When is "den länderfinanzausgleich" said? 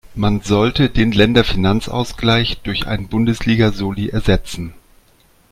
0.89-2.61